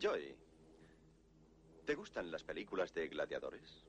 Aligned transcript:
Joy, 0.00 0.32
¿te 1.84 1.94
gustan 1.96 2.30
las 2.30 2.44
películas 2.44 2.94
de 2.94 3.08
gladiadores? 3.08 3.84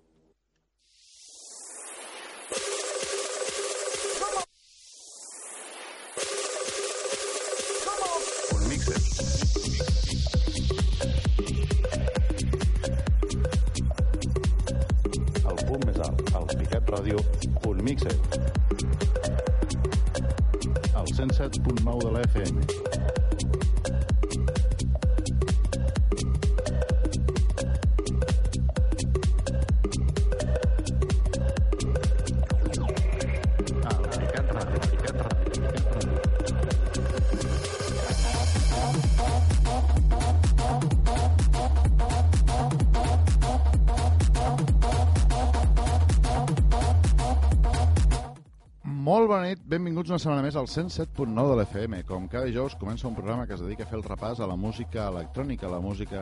El 15.46 15.66
punt 15.68 15.86
més 15.86 16.00
alt, 16.00 16.26
el 16.34 16.50
Picat 16.58 16.90
Ràdio, 16.90 17.22
un 17.70 17.86
mixer. 17.86 18.18
El 20.90 21.14
107.9 21.14 22.06
de 22.08 22.12
la 22.18 22.22
FM. 22.32 23.19
Benvinguts 49.70 50.10
una 50.10 50.18
setmana 50.18 50.42
més 50.42 50.56
al 50.58 50.66
107.9 50.66 51.52
de 51.52 51.56
l'FM. 51.60 51.98
Com 52.08 52.24
cada 52.32 52.48
dijous 52.50 52.74
comença 52.80 53.08
un 53.08 53.16
programa 53.18 53.46
que 53.46 53.54
es 53.54 53.62
dedica 53.62 53.84
a 53.86 53.90
fer 53.90 53.98
el 54.00 54.06
repàs 54.08 54.40
a 54.42 54.48
la 54.50 54.56
música 54.58 55.08
electrònica, 55.12 55.68
a 55.68 55.72
la 55.76 55.82
música 55.84 56.22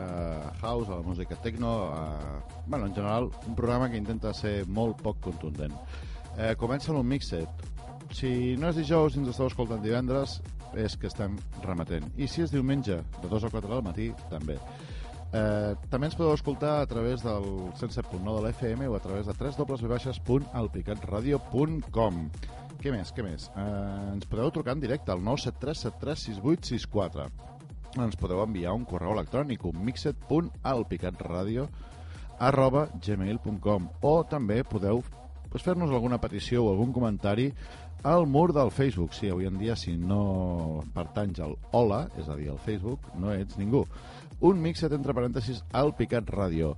house, 0.60 0.90
a 0.90 0.98
la 0.98 1.06
música 1.06 1.34
techno, 1.40 1.70
a... 1.96 2.42
bueno, 2.66 2.86
en 2.86 2.94
general, 2.94 3.30
un 3.46 3.54
programa 3.56 3.88
que 3.88 3.96
intenta 3.96 4.34
ser 4.36 4.66
molt 4.68 5.00
poc 5.00 5.20
contundent. 5.24 5.72
Eh, 6.36 6.54
comença 6.60 6.92
amb 6.92 7.00
un 7.00 7.08
mixet. 7.08 7.48
Si 8.12 8.56
no 8.60 8.68
és 8.68 8.76
dijous 8.82 9.16
i 9.16 9.18
ens 9.22 9.30
esteu 9.32 9.48
escoltant 9.48 9.82
divendres, 9.84 10.42
és 10.76 10.96
que 11.00 11.08
estem 11.08 11.32
remetent. 11.64 12.04
I 12.20 12.28
si 12.28 12.44
és 12.44 12.52
diumenge, 12.52 13.00
de 13.22 13.28
2 13.32 13.44
a 13.48 13.50
4 13.54 13.72
del 13.72 13.84
matí, 13.86 14.12
també. 14.28 14.56
Eh, 15.32 15.72
també 15.88 16.06
ens 16.08 16.16
podeu 16.20 16.34
escoltar 16.36 16.74
a 16.82 16.88
través 16.88 17.22
del 17.24 17.44
107.9 17.80 18.28
de 18.28 18.40
l'FM 18.44 18.80
o 18.92 18.94
a 18.96 19.04
través 19.04 19.24
de 19.24 19.32
www.alpicatradio.com 19.40 22.14
Què 22.78 22.90
més, 22.94 23.10
què 23.14 23.22
més? 23.26 23.42
Eh, 23.58 24.12
ens 24.14 24.26
podeu 24.30 24.48
trucar 24.54 24.72
en 24.76 24.82
directe 24.84 25.08
al 25.12 25.20
973736864 25.26 27.48
ens 27.96 28.18
podeu 28.20 28.42
enviar 28.42 28.74
un 28.76 28.84
correu 28.86 29.14
electrònic 29.14 29.64
un 29.68 29.80
mixet.alpicatradio 29.86 31.68
arroba 32.38 32.88
gmail.com 33.04 33.88
o 34.02 34.14
també 34.30 34.62
podeu 34.62 35.02
pues, 35.50 35.64
fer-nos 35.64 35.90
alguna 35.90 36.20
petició 36.22 36.64
o 36.64 36.72
algun 36.72 36.92
comentari 36.92 37.52
al 38.06 38.28
mur 38.30 38.52
del 38.54 38.70
Facebook. 38.70 39.14
Sí, 39.16 39.26
avui 39.26 39.48
en 39.48 39.56
dia, 39.58 39.74
si 39.74 39.96
no 39.98 40.84
pertanys 40.94 41.40
al 41.42 41.56
Hola, 41.74 42.04
és 42.14 42.28
a 42.28 42.36
dir, 42.38 42.46
al 42.52 42.60
Facebook, 42.62 43.08
no 43.18 43.32
ets 43.34 43.58
ningú. 43.58 43.82
Un 44.46 44.60
mixet 44.62 44.92
entre 44.94 45.16
parèntesis 45.16 45.64
al 45.74 45.96
Picat 45.98 46.30
Ràdio. 46.30 46.76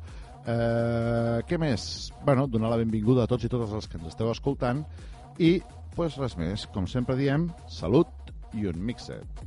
Eh, 0.48 1.44
què 1.44 1.58
més? 1.60 2.08
Bueno, 2.24 2.46
donar 2.48 2.70
la 2.72 2.80
benvinguda 2.80 3.26
a 3.26 3.28
tots 3.28 3.44
i 3.44 3.52
totes 3.52 3.74
els 3.76 3.90
que 3.90 4.00
ens 4.00 4.14
esteu 4.14 4.32
escoltant 4.32 4.86
i, 5.40 5.54
pues 5.96 6.18
res 6.20 6.36
més, 6.36 6.66
com 6.74 6.86
sempre 6.90 7.16
diem, 7.16 7.48
salut 7.80 8.32
i 8.52 8.68
un 8.68 8.84
mixet. 8.84 9.44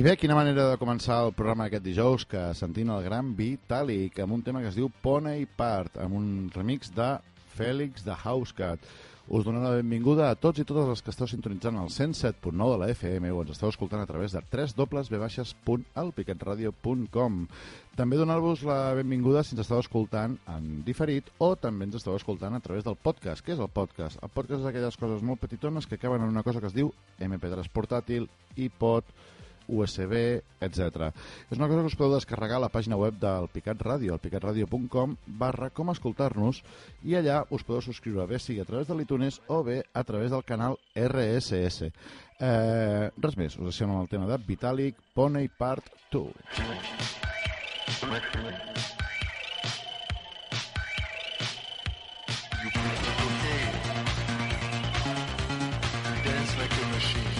I 0.00 0.02
bé, 0.02 0.14
quina 0.16 0.32
manera 0.32 0.64
de 0.70 0.78
començar 0.80 1.18
el 1.26 1.34
programa 1.36 1.66
aquest 1.68 1.84
dijous 1.84 2.24
que 2.24 2.54
sentint 2.56 2.88
el 2.88 3.04
gran 3.04 3.36
Vitalik 3.36 4.16
amb 4.24 4.32
un 4.32 4.40
tema 4.40 4.64
que 4.64 4.70
es 4.70 4.76
diu 4.78 4.88
Pony 5.04 5.44
Part, 5.58 5.98
amb 6.00 6.16
un 6.16 6.48
remix 6.54 6.88
de 6.96 7.20
Fèlix 7.58 8.00
de 8.06 8.14
Housecat. 8.16 8.80
Us 9.28 9.44
donem 9.44 9.60
la 9.60 9.76
benvinguda 9.76 10.30
a 10.30 10.38
tots 10.40 10.56
i 10.62 10.64
totes 10.64 10.88
els 10.88 11.04
que 11.04 11.12
esteu 11.12 11.28
sintonitzant 11.28 11.76
el 11.82 11.92
107.9 11.92 12.72
de 12.72 12.78
la 12.80 12.88
FM 12.94 13.28
o 13.28 13.42
ens 13.42 13.52
esteu 13.52 13.68
escoltant 13.68 14.00
a 14.00 14.08
través 14.08 14.32
de 14.32 14.40
www.alpiquetradio.com 14.40 17.32
També 18.00 18.16
donar-vos 18.16 18.64
la 18.64 18.96
benvinguda 18.96 19.44
si 19.44 19.52
ens 19.52 19.60
esteu 19.66 19.84
escoltant 19.84 20.40
en 20.48 20.80
diferit 20.86 21.28
o 21.36 21.60
també 21.60 21.84
ens 21.90 22.00
esteu 22.00 22.16
escoltant 22.16 22.56
a 22.56 22.64
través 22.64 22.88
del 22.88 22.96
podcast. 22.96 23.44
Què 23.44 23.52
és 23.52 23.60
el 23.60 23.68
podcast? 23.68 24.16
El 24.24 24.32
podcast 24.32 24.62
és 24.62 24.68
aquelles 24.72 24.96
coses 24.96 25.20
molt 25.20 25.44
petitones 25.44 25.84
que 25.84 26.00
acaben 26.00 26.24
en 26.24 26.32
una 26.32 26.40
cosa 26.48 26.64
que 26.64 26.72
es 26.72 26.78
diu 26.78 26.88
MP3 27.20 27.68
portàtil, 27.68 28.24
iPod, 28.56 29.04
USB, 29.70 30.42
etc. 30.60 31.10
És 31.50 31.58
una 31.58 31.68
cosa 31.70 31.80
que 31.80 31.90
us 31.92 31.96
podeu 31.98 32.16
descarregar 32.18 32.58
a 32.58 32.64
la 32.66 32.72
pàgina 32.72 32.98
web 33.00 33.18
del 33.22 33.48
Picat 33.52 33.80
Ràdio, 33.86 34.18
picatradio.com 34.18 35.16
barra 35.40 35.70
com 35.70 35.92
escoltar-nos 35.94 36.62
i 37.06 37.16
allà 37.18 37.42
us 37.50 37.64
podeu 37.66 37.84
subscriure 37.84 38.26
bé 38.26 38.40
sigui 38.42 38.60
a 38.60 38.68
través 38.68 38.90
de 38.90 38.98
l'iTunes 38.98 39.40
o 39.48 39.62
bé 39.64 39.82
a 39.94 40.04
través 40.04 40.30
del 40.34 40.44
canal 40.44 40.78
RSS. 40.94 41.90
Eh, 42.40 43.10
res 43.20 43.36
més, 43.36 43.56
us 43.58 43.68
deixem 43.68 43.90
amb 43.90 44.02
el 44.04 44.12
tema 44.12 44.28
de 44.30 44.38
Vitalik 44.46 44.96
Pony 45.14 45.48
Part 45.58 45.92
2. 46.12 46.32
Dance 56.24 56.56
like 56.58 56.72
a 56.72 56.86
machine. 56.92 57.39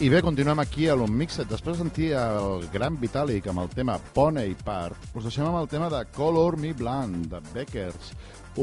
I 0.00 0.08
bé, 0.08 0.22
continuem 0.24 0.62
aquí 0.62 0.86
a 0.88 0.94
l'Unmixed. 0.96 1.44
Després 1.44 1.74
de 1.76 1.82
sentir 1.82 2.06
el 2.16 2.62
gran 2.72 2.94
Vitalik 2.96 3.50
amb 3.50 3.60
el 3.60 3.66
tema 3.68 3.98
Pony 4.14 4.54
Part, 4.64 4.96
us 5.12 5.26
deixem 5.26 5.44
amb 5.44 5.58
el 5.58 5.68
tema 5.68 5.90
de 5.92 5.98
Color 6.16 6.56
Me 6.56 6.70
Bland, 6.72 7.26
de 7.28 7.40
Beckers. 7.52 8.14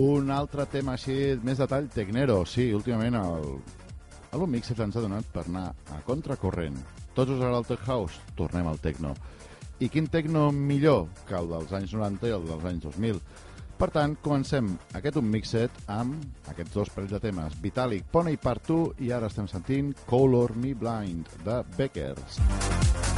Un 0.01 0.32
altre 0.34 0.65
tema 0.65 0.96
així, 0.96 1.36
més 1.46 1.62
de 1.62 1.67
tall 1.70 1.91
tecnero. 1.94 2.39
Sí, 2.50 2.72
últimament 2.74 3.20
el, 3.22 3.46
a 4.34 4.39
l'Unmixed 4.41 4.82
ens 4.82 4.98
ha 4.98 5.03
donat 5.06 5.29
per 5.29 5.44
anar 5.46 5.67
a 5.94 6.01
contracorrent. 6.08 6.82
Tots 7.13 7.36
us 7.36 7.38
agrada 7.38 7.62
el 7.62 7.70
Tech 7.70 7.86
House? 7.86 8.17
Tornem 8.39 8.65
al 8.74 8.82
Tecno. 8.82 9.13
I 9.77 9.94
quin 9.94 10.10
Tecno 10.10 10.48
millor 10.50 11.06
que 11.29 11.38
el 11.38 11.53
dels 11.53 11.77
anys 11.77 11.94
90 11.94 12.32
i 12.32 12.34
el 12.34 12.50
dels 12.50 12.65
anys 12.65 12.89
2000? 12.89 13.22
Per 13.77 13.91
tant, 13.93 14.15
comencem 14.25 14.72
aquest 14.98 15.19
Unmixed 15.22 15.84
amb 15.93 16.50
aquests 16.50 16.74
dos 16.74 16.89
parells 16.96 17.13
de 17.13 17.19
temes, 17.27 17.60
Vitalik, 17.62 18.07
Pony 18.10 18.34
Part 18.41 18.65
2 18.72 19.05
i 19.05 19.13
ara 19.13 19.29
estem 19.29 19.50
sentint 19.51 19.93
Color 20.10 20.57
Me 20.57 20.74
Blind, 20.74 21.29
de 21.46 21.62
Beckers. 21.77 22.41
Dance 22.41 23.16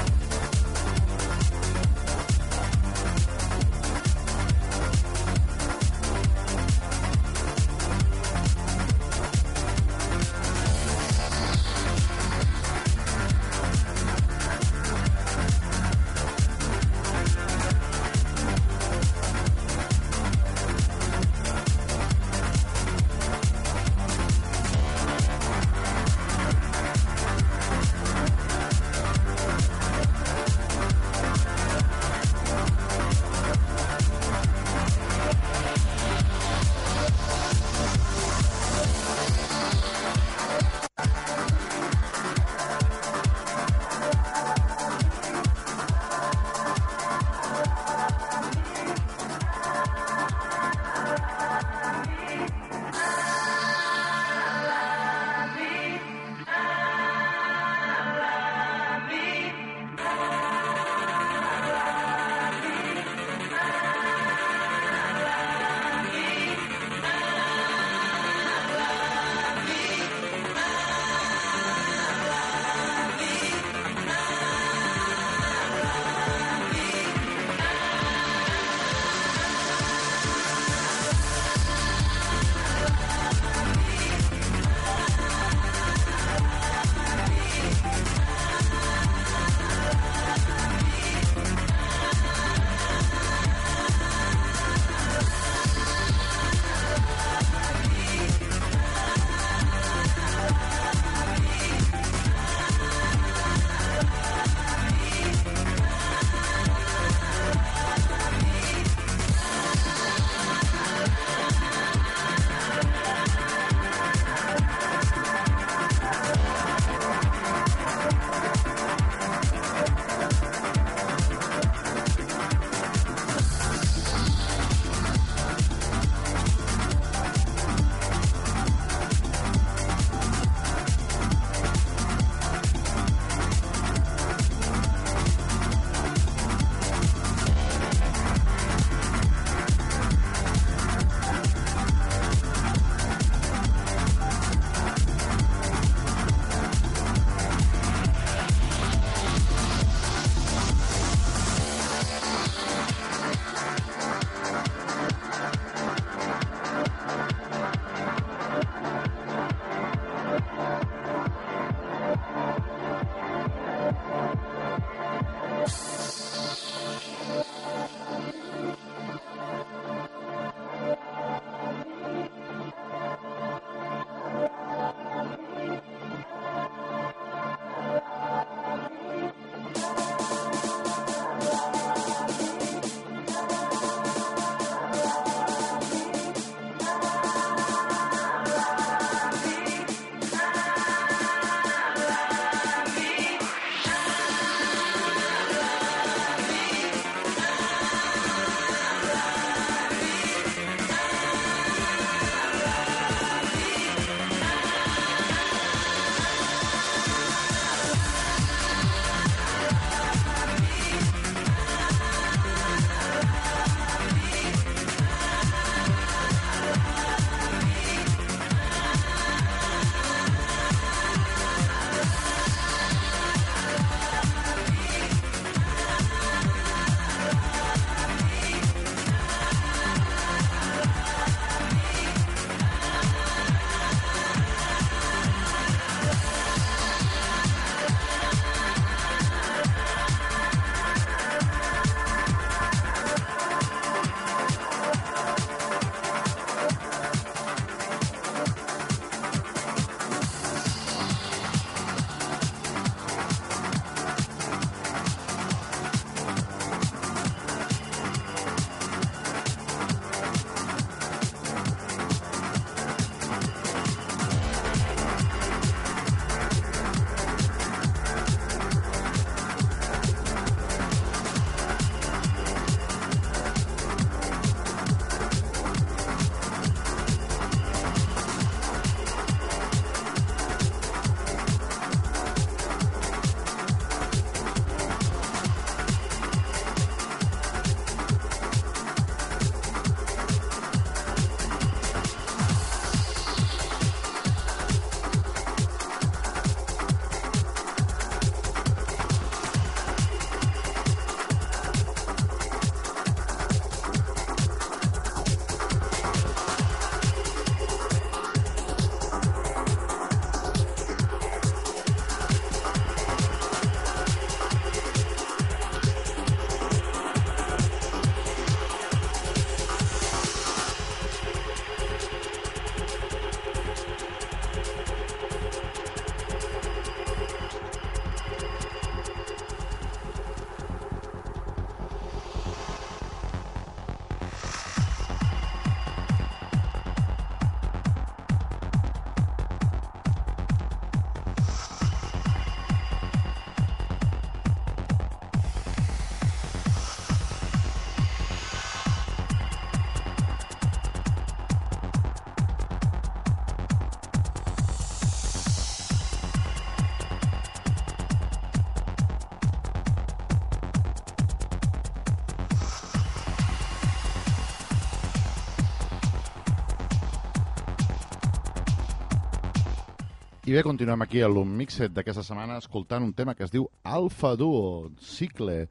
I 370.50 370.54
bé, 370.56 370.64
continuem 370.66 371.04
aquí 371.04 371.20
a 371.22 371.28
l'Unmixed 371.30 371.92
d'aquesta 371.94 372.24
setmana 372.26 372.56
escoltant 372.58 373.04
un 373.06 373.12
tema 373.14 373.36
que 373.38 373.44
es 373.46 373.52
diu 373.54 373.68
Alfa 373.86 374.32
Duo, 374.34 374.88
Cicle, 374.98 375.68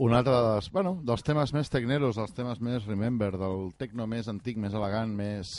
un 0.00 0.14
altre 0.16 0.32
dels, 0.46 0.70
bueno, 0.72 0.94
dels 1.04 1.20
temes 1.26 1.52
més 1.52 1.68
tecneros, 1.68 2.16
dels 2.16 2.32
temes 2.32 2.62
més 2.64 2.86
remember, 2.88 3.28
del 3.36 3.74
tecno 3.76 4.06
més 4.08 4.30
antic, 4.32 4.56
més 4.56 4.72
elegant, 4.72 5.12
més 5.12 5.50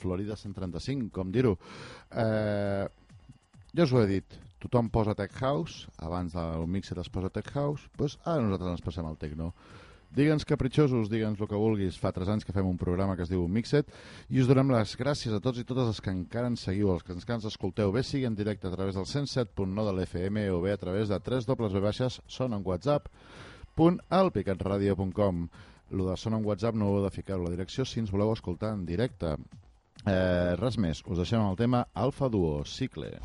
Florida 0.00 0.34
135, 0.34 1.12
com 1.14 1.30
dir-ho. 1.30 1.54
Eh, 2.10 2.88
ja 3.78 3.86
us 3.86 3.94
ho 3.94 4.02
he 4.02 4.10
dit, 4.10 4.38
tothom 4.66 4.90
posa 4.90 5.14
Tech 5.14 5.38
House, 5.38 5.86
abans 6.02 6.34
del 6.34 6.66
Mixed 6.66 6.98
es 6.98 7.14
posa 7.14 7.30
Tech 7.30 7.54
House, 7.54 7.86
doncs 8.00 8.18
ara 8.24 8.42
nosaltres 8.42 8.80
ens 8.80 8.86
passem 8.88 9.06
al 9.06 9.20
tecno. 9.22 9.52
Digue'ns 10.14 10.46
capritxosos, 10.48 11.10
digue'ns 11.12 11.40
el 11.40 11.48
que 11.50 11.60
vulguis. 11.60 11.98
Fa 12.00 12.12
3 12.16 12.30
anys 12.32 12.46
que 12.48 12.54
fem 12.56 12.66
un 12.66 12.78
programa 12.80 13.16
que 13.16 13.26
es 13.26 13.32
diu 13.32 13.44
Mixet 13.48 13.92
i 14.32 14.40
us 14.40 14.48
donem 14.48 14.72
les 14.72 14.94
gràcies 14.96 15.34
a 15.36 15.40
tots 15.44 15.60
i 15.60 15.66
totes 15.68 15.92
els 15.92 16.00
que 16.00 16.14
encara 16.14 16.48
ens 16.48 16.64
seguiu, 16.64 16.92
els 16.94 17.04
que 17.04 17.12
encara 17.12 17.38
ens 17.42 17.48
escolteu, 17.52 17.92
bé 17.92 18.02
sigui 18.02 18.24
en 18.28 18.38
directe 18.38 18.66
a 18.68 18.74
través 18.74 18.96
del 18.96 19.06
107.9 19.06 19.84
de 19.84 19.94
l'FM 19.94 20.48
o 20.54 20.62
bé 20.64 20.72
a 20.72 20.80
través 20.80 21.12
de 21.12 21.20
3 21.20 21.48
dobles 21.48 21.76
ve 21.76 21.84
baixes 21.84 22.20
són 22.26 22.56
en 22.56 22.64
WhatsApp 22.64 23.12
punt 23.76 24.00
alpicatradio.com 24.08 25.48
Lo 25.90 26.10
de 26.10 26.16
son 26.16 26.34
en 26.34 26.44
WhatsApp 26.44 26.76
no 26.76 26.90
heu 26.92 27.04
de 27.04 27.10
ficar 27.10 27.38
a 27.38 27.44
la 27.44 27.52
direcció 27.54 27.84
si 27.84 28.00
ens 28.00 28.12
voleu 28.12 28.32
escoltar 28.34 28.74
en 28.76 28.84
directe. 28.84 29.36
Eh, 30.04 30.56
res 30.60 30.76
més, 30.76 31.00
us 31.06 31.22
deixem 31.22 31.40
el 31.44 31.56
tema 31.56 31.86
Alfa 31.94 32.28
Duo, 32.28 32.60
Cicle. 32.64 33.16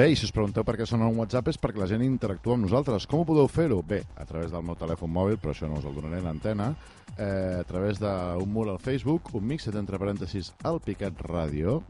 Bé, 0.00 0.06
i 0.08 0.16
si 0.16 0.24
us 0.24 0.32
pregunteu 0.32 0.64
per 0.64 0.80
què 0.80 0.86
sona 0.88 1.04
un 1.10 1.18
WhatsApp 1.20 1.50
és 1.50 1.58
perquè 1.60 1.76
la 1.76 1.84
gent 1.90 2.00
interactua 2.00 2.54
amb 2.56 2.64
nosaltres. 2.64 3.04
Com 3.04 3.20
ho 3.20 3.28
podeu 3.28 3.44
fer-ho? 3.52 3.84
Bé, 3.84 4.00
a 4.16 4.24
través 4.24 4.48
del 4.48 4.64
meu 4.64 4.72
telèfon 4.80 5.12
mòbil, 5.12 5.36
però 5.36 5.52
això 5.52 5.68
no 5.68 5.76
us 5.76 5.84
el 5.84 5.92
donaré 5.92 6.16
en 6.22 6.28
antena, 6.30 6.72
eh, 7.18 7.58
a 7.58 7.64
través 7.68 8.00
d'un 8.00 8.48
mur 8.48 8.64
al 8.70 8.78
Facebook, 8.80 9.28
un 9.36 9.44
mixet 9.50 9.76
entre 9.76 10.00
parèntesis 10.00 10.56
al 10.64 10.80
Picat 10.80 11.20
Ràdio, 11.26 11.84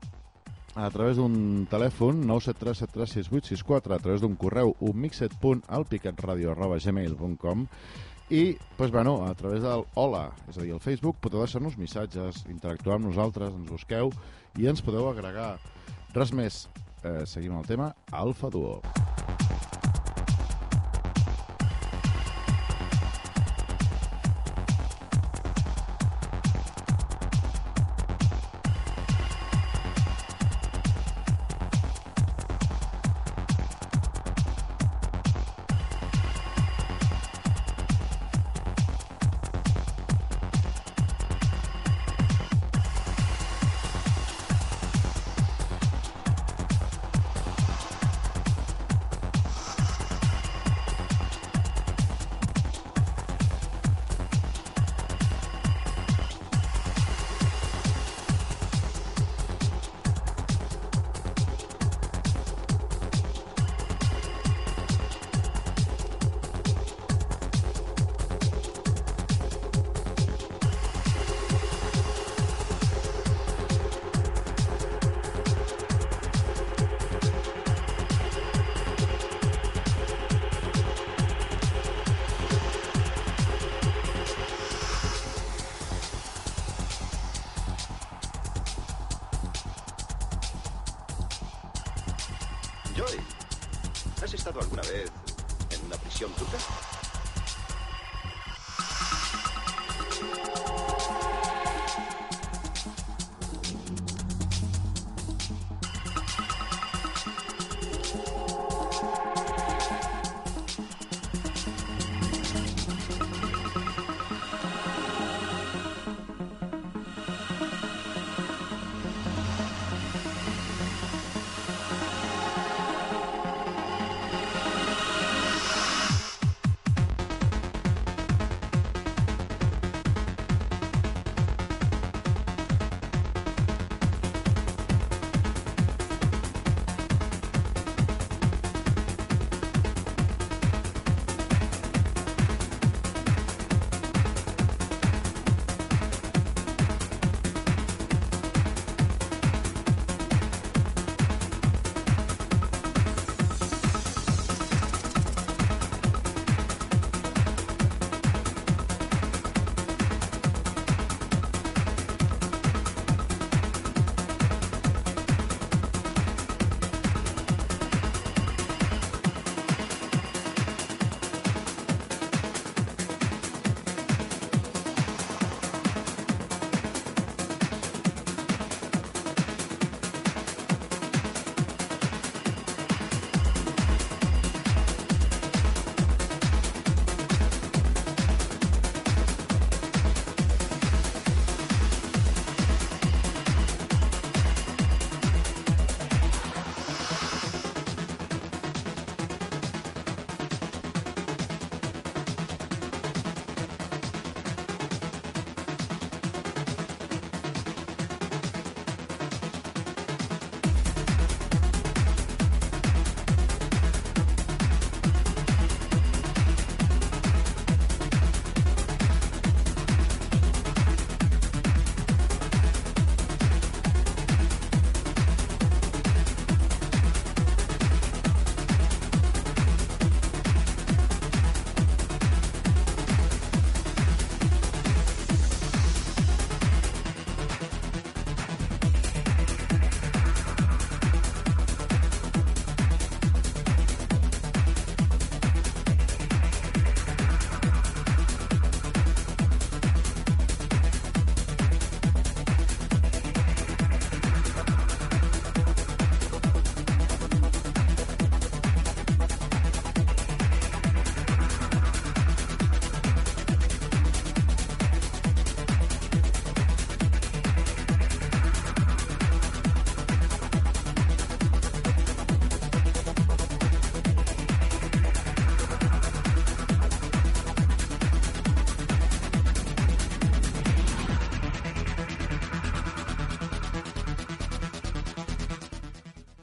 a 0.74 0.90
través 0.90 1.22
d'un 1.22 1.70
telèfon 1.70 2.26
973736864, 2.26 3.94
a 3.94 4.02
través 4.02 4.26
d'un 4.26 4.34
correu 4.34 4.74
unmixet.alpicatradio.gmail.com 4.80 7.66
i, 8.26 8.58
doncs, 8.74 8.90
bueno, 8.90 9.22
a 9.30 9.34
través 9.38 9.62
del 9.62 9.86
Hola, 9.94 10.34
és 10.50 10.58
a 10.58 10.66
dir, 10.66 10.74
el 10.74 10.82
Facebook, 10.82 11.22
podeu 11.22 11.46
deixar-nos 11.46 11.78
missatges, 11.78 12.42
interactuar 12.50 12.98
amb 12.98 13.06
nosaltres, 13.12 13.54
ens 13.54 13.70
busqueu 13.70 14.10
i 14.58 14.66
ens 14.66 14.82
podeu 14.82 15.06
agregar. 15.14 15.62
Res 16.10 16.34
més, 16.34 16.66
eh, 17.04 17.26
seguim 17.26 17.58
el 17.58 17.66
tema 17.66 17.94
Alfa 18.10 18.50
Duo. 18.50 18.80
Joy, 18.82 19.49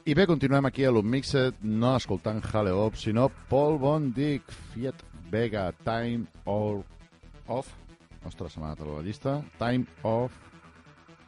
I 0.08 0.14
bé, 0.16 0.24
continuem 0.24 0.64
aquí 0.64 0.86
a 0.88 0.90
l'Unmixed, 0.90 1.58
no 1.68 1.90
escoltant 1.98 2.38
Hale 2.48 2.70
Hop, 2.72 2.94
sinó 2.96 3.26
Paul 3.50 3.76
Von 3.76 4.06
Dyck, 4.16 4.48
Fiat 4.72 5.02
Vega, 5.28 5.66
Time 5.84 6.24
or 6.46 6.80
Off. 7.46 7.74
Ostres, 8.24 8.54
se 8.54 8.62
m'ha 8.62 8.70
anat 8.70 8.80
a 8.80 8.88
la 8.88 9.02
llista. 9.04 9.34
Time 9.60 9.84
Off. 10.08 10.32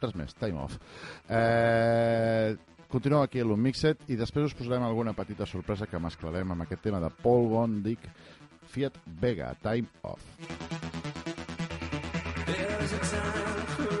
Res 0.01 0.17
més, 0.17 0.33
Time 0.33 0.57
Off. 0.63 0.81
Eh, 1.29 2.57
continuem 2.89 3.21
aquí 3.21 3.37
a 3.37 3.45
l'Unmixed 3.45 4.09
i 4.09 4.17
després 4.17 4.49
us 4.49 4.57
posarem 4.57 4.89
alguna 4.89 5.13
petita 5.13 5.45
sorpresa 5.45 5.85
que 5.85 6.01
mesclarem 6.01 6.57
amb 6.57 6.65
aquest 6.65 6.81
tema 6.89 7.05
de 7.05 7.13
Paul 7.21 7.51
Von 7.53 7.83
Dyck, 7.85 8.09
Fiat 8.73 8.97
Vega, 9.21 9.53
Time 9.61 9.93
Off. 10.01 10.25
Time 12.49 14.00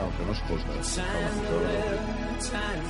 El 0.00 0.10
que 0.16 0.22
no 0.24 0.32
es 0.32 0.40
posa 0.48 0.66
a 0.66 1.20
la 1.20 1.30
motora. 1.36 2.80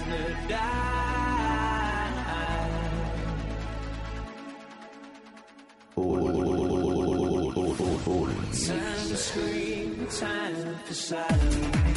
Time 8.67 9.09
to 9.09 9.17
scream, 9.17 10.07
time 10.11 10.77
for 10.85 10.95
silence. 10.95 11.90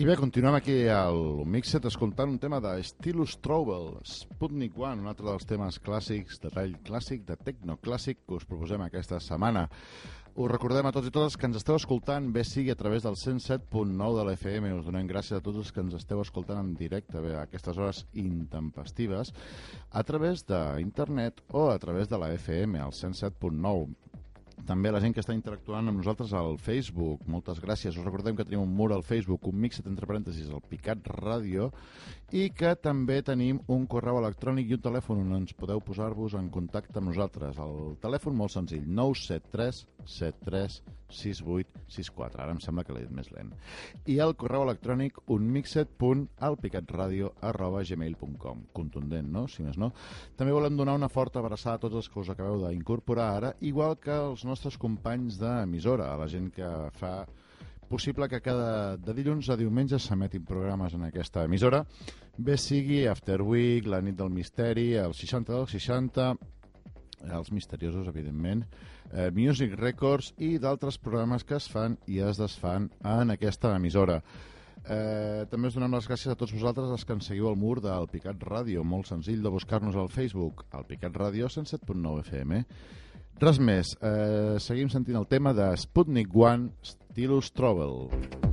I 0.00 0.04
bé, 0.08 0.14
continuem 0.16 0.54
aquí 0.56 0.74
al 0.88 1.42
Mixet 1.44 1.84
escoltant 1.84 2.30
un 2.32 2.38
tema 2.40 2.56
de 2.64 2.70
Stilus 2.88 3.34
Trouble, 3.44 3.98
Sputnik 4.08 4.78
One, 4.80 5.02
un 5.04 5.10
altre 5.10 5.26
dels 5.26 5.44
temes 5.44 5.76
clàssics, 5.84 6.38
de 6.40 6.48
tall 6.54 6.72
clàssic, 6.86 7.26
de 7.28 7.36
tecnoclàssic, 7.36 8.22
que 8.24 8.38
us 8.38 8.46
proposem 8.48 8.80
aquesta 8.86 9.18
setmana. 9.20 9.66
Us 10.40 10.48
recordem 10.48 10.88
a 10.88 10.94
tots 10.96 11.10
i 11.10 11.12
totes 11.12 11.36
que 11.36 11.44
ens 11.50 11.60
esteu 11.60 11.76
escoltant, 11.76 12.30
bé 12.32 12.46
sigui 12.48 12.72
a 12.72 12.78
través 12.80 13.04
del 13.04 13.20
107.9 13.20 14.16
de 14.16 14.24
l'FM, 14.24 14.72
us 14.78 14.88
donem 14.88 15.10
gràcies 15.10 15.36
a 15.36 15.44
tots 15.44 15.60
els 15.60 15.68
que 15.68 15.84
ens 15.84 15.98
esteu 16.00 16.24
escoltant 16.24 16.62
en 16.64 16.72
directe, 16.80 17.20
bé, 17.20 17.36
a 17.36 17.44
aquestes 17.44 17.76
hores 17.76 18.06
intempestives, 18.24 19.34
a 19.92 20.06
través 20.08 20.48
d'internet 20.48 21.44
o 21.52 21.68
a 21.68 21.76
través 21.82 22.08
de 22.08 22.24
la 22.24 22.32
FM, 22.40 22.80
al 22.80 22.96
107.9 22.96 24.09
també 24.70 24.92
la 24.94 25.00
gent 25.02 25.14
que 25.16 25.22
està 25.24 25.34
interactuant 25.34 25.90
amb 25.90 25.98
nosaltres 25.98 26.32
al 26.36 26.54
Facebook. 26.62 27.24
Moltes 27.34 27.58
gràcies. 27.62 27.96
Us 27.96 28.06
recordem 28.06 28.36
que 28.38 28.46
tenim 28.46 28.62
un 28.62 28.76
mur 28.78 28.92
al 28.94 29.02
Facebook, 29.06 29.48
un 29.50 29.58
mixet 29.64 29.88
entre 29.90 30.06
parèntesis, 30.06 30.46
el 30.46 30.62
Picat 30.70 31.10
Ràdio, 31.16 31.70
i 32.30 32.46
que 32.54 32.76
també 32.78 33.18
tenim 33.26 33.58
un 33.66 33.88
correu 33.90 34.20
electrònic 34.22 34.70
i 34.70 34.78
un 34.78 34.86
telèfon 34.86 35.24
on 35.24 35.40
ens 35.40 35.56
podeu 35.58 35.82
posar-vos 35.82 36.38
en 36.38 36.52
contacte 36.54 37.02
amb 37.02 37.10
nosaltres. 37.10 37.58
El 37.58 37.98
telèfon 38.04 38.38
molt 38.38 38.54
senzill, 38.54 38.86
973 38.86 39.84
73 40.20 40.99
68 41.10 41.80
64. 41.90 42.42
Ara 42.42 42.54
em 42.54 42.60
sembla 42.62 42.84
que 42.86 42.94
l'he 42.94 43.04
dit 43.04 43.14
més 43.14 43.30
lent. 43.34 43.50
I 44.06 44.18
el 44.24 44.34
correu 44.40 44.64
electrònic 44.66 45.20
unmixet.alpicatradio 45.30 47.32
arroba 47.50 47.82
gmail.com. 47.86 48.64
Contundent, 48.76 49.28
no? 49.32 49.46
Si 49.48 49.66
més 49.66 49.78
no. 49.80 49.92
També 50.36 50.54
volem 50.54 50.78
donar 50.78 50.98
una 50.98 51.12
forta 51.12 51.42
abraçada 51.42 51.80
a 51.80 51.84
tots 51.86 52.02
els 52.02 52.08
que 52.08 52.20
us 52.22 52.32
acabeu 52.32 52.64
d'incorporar 52.64 53.28
ara, 53.36 53.54
igual 53.60 53.98
que 54.00 54.16
els 54.30 54.44
nostres 54.48 54.78
companys 54.78 55.38
d'emissora, 55.40 56.12
a 56.12 56.20
la 56.20 56.28
gent 56.30 56.50
que 56.54 56.68
fa 56.98 57.14
possible 57.90 58.28
que 58.28 58.40
cada 58.40 58.96
de 58.96 59.14
dilluns 59.16 59.48
a 59.50 59.56
diumenge 59.58 59.98
s'emetin 59.98 60.44
programes 60.46 60.94
en 60.94 61.08
aquesta 61.08 61.42
emissora, 61.44 61.82
bé 62.38 62.56
sigui 62.56 63.02
After 63.10 63.42
Week, 63.42 63.86
la 63.90 63.98
nit 64.00 64.16
del 64.16 64.30
misteri, 64.30 64.92
el 64.94 65.14
60 65.18 65.52
del 65.52 65.66
60, 65.66 66.30
els 67.34 67.50
misteriosos, 67.52 68.06
evidentment, 68.08 68.62
eh, 69.12 69.30
Music 69.34 69.74
Records 69.78 70.32
i 70.38 70.56
d'altres 70.62 70.98
programes 70.98 71.44
que 71.44 71.58
es 71.58 71.68
fan 71.70 71.98
i 72.06 72.20
es 72.24 72.40
desfan 72.40 72.90
en 73.04 73.34
aquesta 73.34 73.74
emissora. 73.76 74.20
Eh, 74.80 75.44
també 75.50 75.68
us 75.68 75.76
donem 75.76 75.92
les 75.92 76.08
gràcies 76.08 76.32
a 76.32 76.38
tots 76.38 76.54
vosaltres 76.56 76.90
els 76.90 77.04
que 77.04 77.12
ens 77.16 77.28
seguiu 77.28 77.50
al 77.50 77.58
mur 77.60 77.78
del 77.84 78.08
Picat 78.12 78.40
Ràdio, 78.48 78.84
molt 78.84 79.10
senzill 79.10 79.42
de 79.44 79.52
buscar-nos 79.52 79.96
al 79.96 80.08
Facebook, 80.08 80.64
al 80.72 80.86
Picat 80.88 81.16
Ràdio 81.20 81.50
107.9 81.52 82.24
FM. 82.24 82.64
Res 83.40 83.60
més, 83.60 83.94
eh, 84.04 84.56
seguim 84.60 84.88
sentint 84.92 85.16
el 85.16 85.28
tema 85.28 85.54
de 85.56 85.70
Sputnik 85.76 86.34
One, 86.36 86.72
Stilus 86.82 87.52
Trouble. 87.52 88.08
Sputnik 88.10 88.49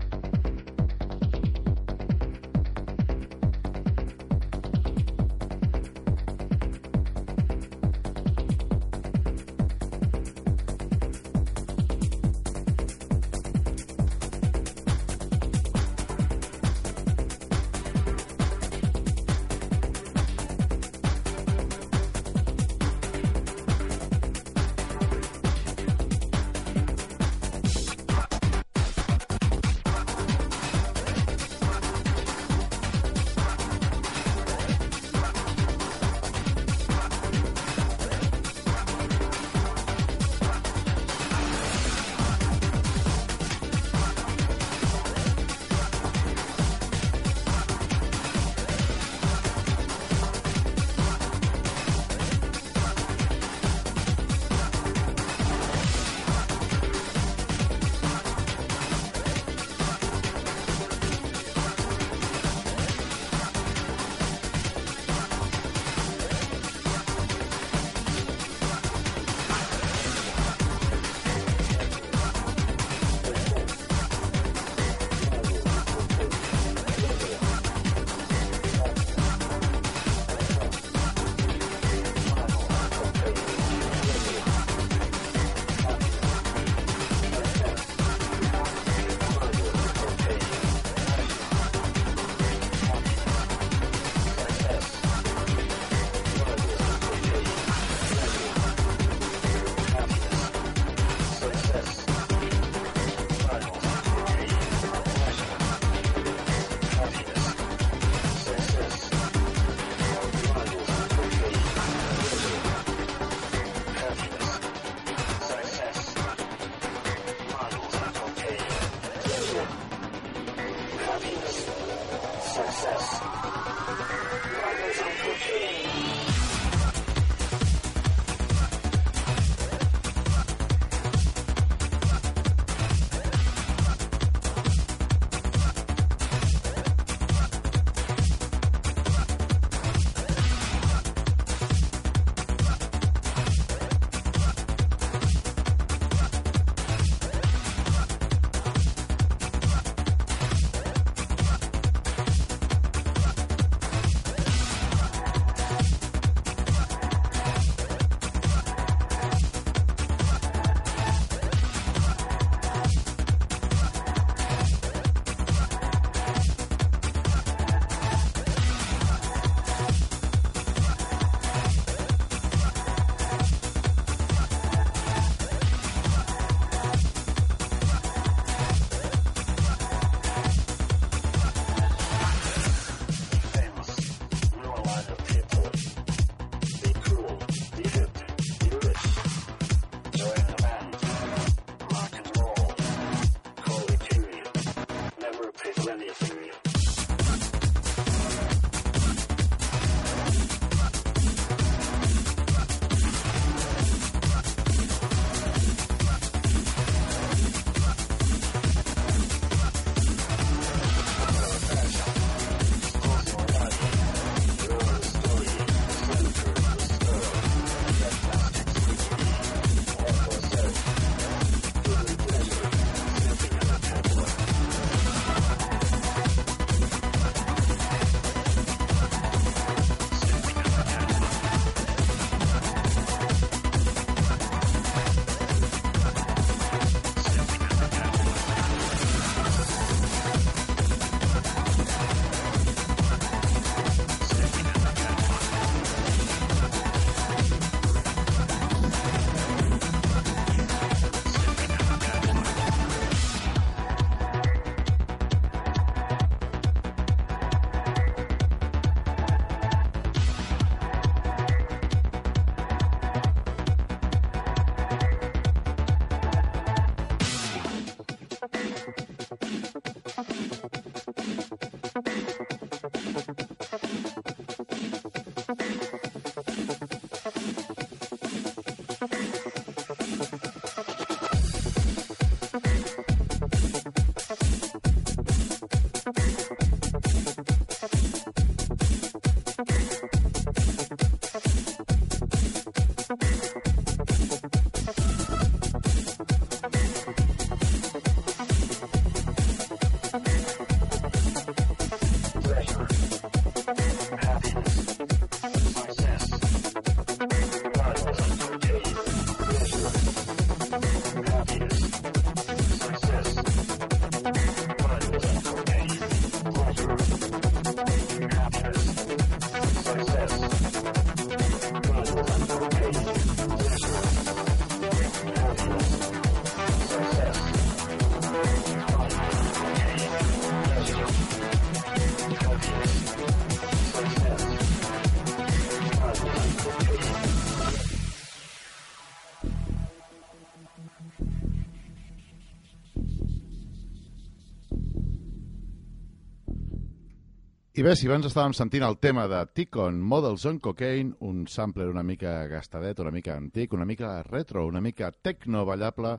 I 347.77 347.83
bé, 347.85 347.91
si 347.93 348.07
abans 348.09 348.25
estàvem 348.25 348.55
sentint 348.57 348.81
el 348.81 348.95
tema 348.97 349.27
de 349.29 349.37
Ticon 349.53 349.99
Models 350.01 350.47
on 350.49 350.55
Cocaine, 350.57 351.11
un 351.21 351.43
sampler 351.45 351.85
una 351.91 352.01
mica 352.01 352.31
gastadet, 352.49 352.97
una 353.03 353.11
mica 353.13 353.35
antic, 353.37 353.75
una 353.77 353.85
mica 353.85 354.23
retro, 354.25 354.63
una 354.65 354.81
mica 354.81 355.11
tecno 355.11 355.61
ballable, 355.61 356.15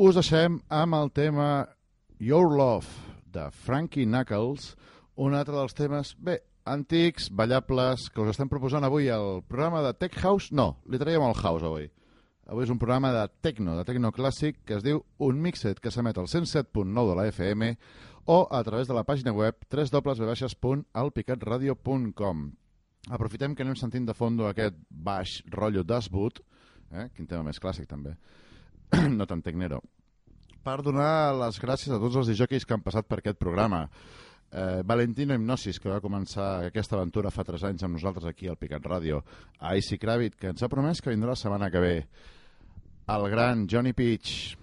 us 0.00 0.16
deixem 0.16 0.56
amb 0.72 0.96
el 0.96 1.12
tema 1.12 1.48
Your 2.16 2.48
Love, 2.48 2.88
de 3.28 3.50
Frankie 3.52 4.06
Knuckles, 4.06 4.70
un 5.20 5.36
altre 5.36 5.58
dels 5.58 5.76
temes, 5.76 6.14
bé, 6.16 6.38
antics, 6.64 7.28
ballables, 7.28 8.08
que 8.08 8.24
us 8.24 8.32
estem 8.32 8.48
proposant 8.48 8.88
avui 8.88 9.12
al 9.12 9.42
programa 9.44 9.84
de 9.84 9.92
Tech 10.00 10.16
House. 10.22 10.54
No, 10.56 10.78
li 10.88 10.96
traiem 10.96 11.28
el 11.28 11.36
house 11.36 11.68
avui. 11.68 11.90
Avui 12.48 12.64
és 12.64 12.72
un 12.72 12.80
programa 12.80 13.12
de 13.12 13.28
tecno, 13.44 13.76
de 13.76 13.84
tecno 13.84 14.08
clàssic, 14.12 14.64
que 14.64 14.78
es 14.78 14.82
diu 14.84 15.04
Un 15.20 15.36
Mixet, 15.44 15.84
que 15.84 15.92
s'emet 15.92 16.16
al 16.16 16.32
107.9 16.32 17.12
de 17.12 17.20
la 17.20 17.28
FM 17.28 17.70
o 18.26 18.48
a 18.50 18.64
través 18.64 18.88
de 18.88 18.94
la 18.94 19.04
pàgina 19.04 19.32
web 19.32 19.54
www.alpicatradio.com. 19.70 22.52
Aprofitem 23.12 23.54
que 23.54 23.62
anem 23.62 23.76
sentint 23.76 24.06
de 24.08 24.14
fondo 24.16 24.46
aquest 24.48 24.74
baix 24.88 25.42
rotllo 25.52 25.84
Dashboot, 25.84 26.40
eh? 26.92 27.10
quin 27.16 27.26
tema 27.28 27.42
més 27.44 27.60
clàssic 27.60 27.86
també, 27.90 28.16
no 29.18 29.26
tan 29.28 29.42
tecnero, 29.44 29.82
per 30.64 30.80
donar 30.82 31.34
les 31.36 31.60
gràcies 31.60 31.92
a 31.92 32.00
tots 32.00 32.16
els 32.16 32.28
DJs 32.30 32.64
que 32.64 32.74
han 32.76 32.84
passat 32.84 33.08
per 33.08 33.18
aquest 33.20 33.36
programa. 33.36 33.88
Eh, 34.54 34.82
Valentino 34.86 35.34
Hipnosis, 35.34 35.80
que 35.82 35.90
va 35.90 36.00
començar 36.00 36.70
aquesta 36.70 36.96
aventura 36.96 37.32
fa 37.34 37.44
3 37.44 37.64
anys 37.68 37.84
amb 37.84 37.98
nosaltres 37.98 38.30
aquí 38.30 38.48
al 38.48 38.56
Picat 38.56 38.86
Ràdio. 38.86 39.20
A 39.58 39.74
Icy 39.76 39.98
Kravit, 39.98 40.38
que 40.38 40.54
ens 40.54 40.62
ha 40.62 40.72
promès 40.72 41.02
que 41.02 41.12
vindrà 41.12 41.34
la 41.34 41.36
setmana 41.36 41.70
que 41.74 41.82
ve. 41.82 41.96
El 43.12 43.28
gran 43.28 43.66
Johnny 43.68 43.92
Peach, 43.92 44.56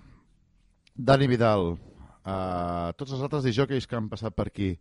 Dani 0.95 1.27
Vidal, 1.27 1.75
a 2.23 2.93
tots 2.97 3.15
els 3.15 3.21
altres 3.21 3.45
DJs 3.45 3.87
que 3.87 3.97
han 3.97 4.09
passat 4.09 4.35
per 4.35 4.47
aquí, 4.49 4.73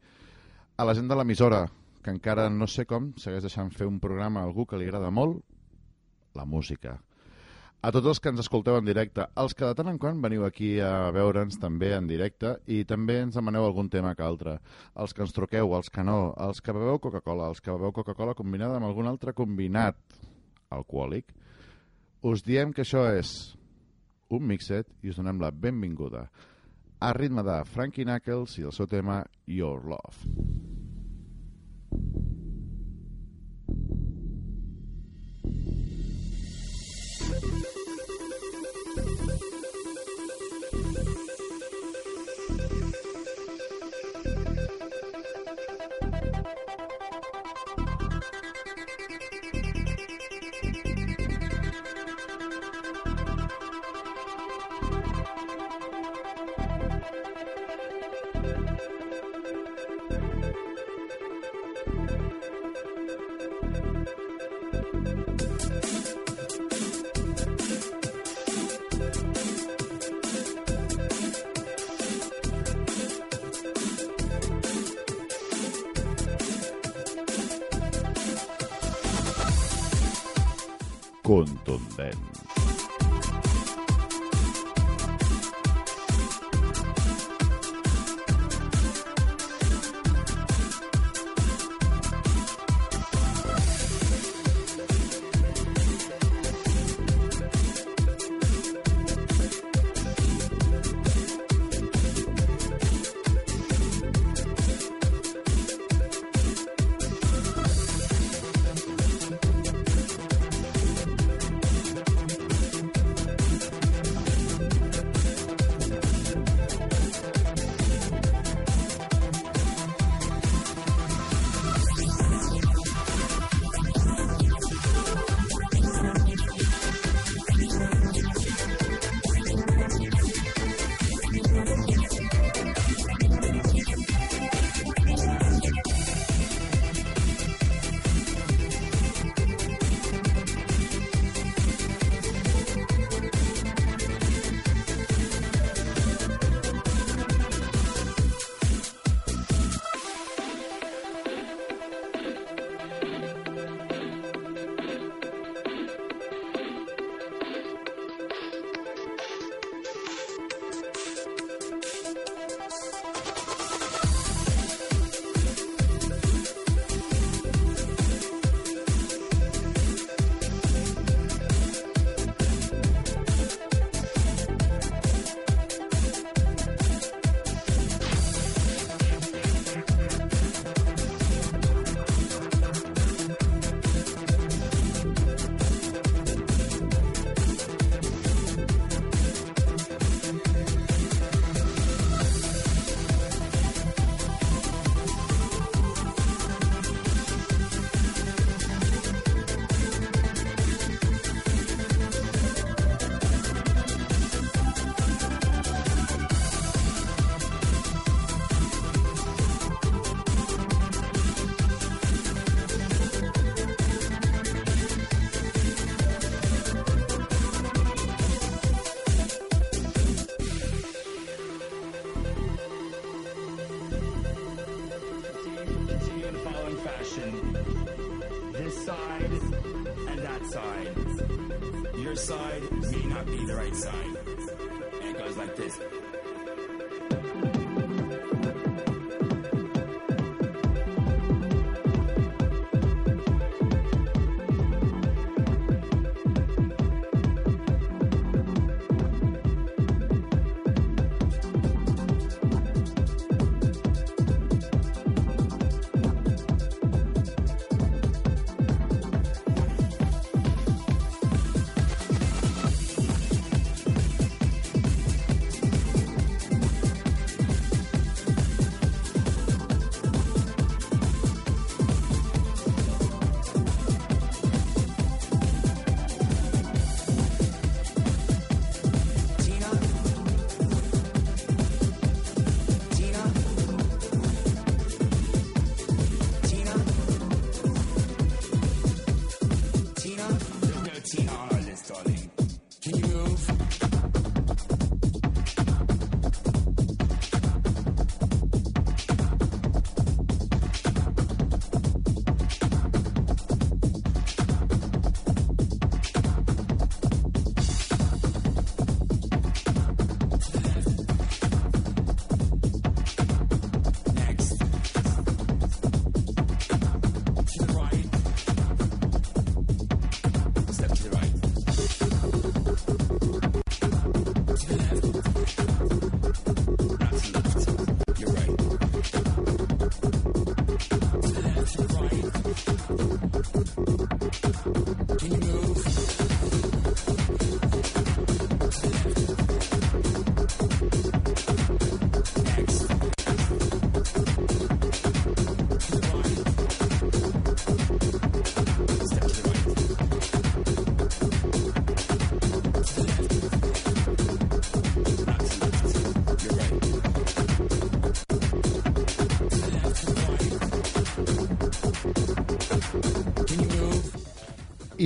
a 0.77 0.85
la 0.85 0.95
gent 0.97 1.09
de 1.09 1.17
l'emissora, 1.17 1.67
que 2.05 2.13
encara 2.13 2.49
no 2.51 2.67
sé 2.69 2.87
com, 2.89 3.13
segueix 3.21 3.45
deixant 3.45 3.71
fer 3.73 3.89
un 3.89 4.01
programa 4.01 4.41
a 4.41 4.49
algú 4.49 4.67
que 4.67 4.79
li 4.81 4.89
agrada 4.89 5.11
molt, 5.13 5.41
la 6.37 6.47
música. 6.49 6.99
A 7.81 7.89
tots 7.97 8.11
els 8.11 8.19
que 8.21 8.29
ens 8.29 8.43
escolteu 8.43 8.77
en 8.77 8.85
directe, 8.85 9.25
els 9.41 9.55
que 9.57 9.65
de 9.65 9.77
tant 9.77 9.89
en 9.89 9.97
quant 10.01 10.19
veniu 10.21 10.43
aquí 10.45 10.75
a 10.85 11.09
veure'ns 11.17 11.57
també 11.63 11.95
en 11.97 12.11
directe 12.11 12.59
i 12.69 12.83
també 12.85 13.23
ens 13.23 13.39
demaneu 13.39 13.65
algun 13.65 13.89
tema 13.89 14.13
que 14.15 14.25
altre. 14.25 14.59
Els 15.01 15.17
que 15.17 15.25
ens 15.25 15.33
truqueu, 15.33 15.73
els 15.79 15.89
que 15.89 16.05
no, 16.05 16.35
els 16.37 16.61
que 16.61 16.75
beveu 16.77 17.01
Coca-Cola, 17.01 17.49
els 17.49 17.65
que 17.65 17.73
beveu 17.73 17.95
Coca-Cola 17.97 18.37
combinada 18.37 18.77
amb 18.77 18.91
algun 18.91 19.09
altre 19.09 19.33
combinat 19.33 19.97
alcohòlic, 20.69 21.33
us 22.21 22.45
diem 22.45 22.77
que 22.77 22.85
això 22.85 23.07
és 23.17 23.33
un 24.29 24.45
mixet 24.45 24.93
i 25.01 25.09
us 25.09 25.17
donem 25.17 25.41
la 25.41 25.49
benvinguda 25.51 26.27
a 27.01 27.13
ritme 27.17 27.43
de 27.43 27.65
Frankie 27.65 28.05
Knuckles 28.05 28.59
i 28.61 28.67
el 28.69 28.75
seu 28.77 28.87
tema 28.87 29.23
Your 29.49 29.81
Love. 29.89 30.21
Contundent. 81.31 82.40